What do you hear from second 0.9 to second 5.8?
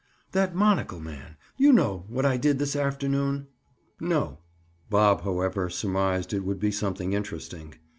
man. You know what I did this afternoon?" "No." Bob, however,